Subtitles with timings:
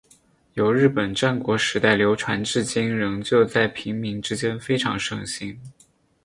[0.55, 5.61] 由日本战国时代流传至今依旧在平民之间非常盛行。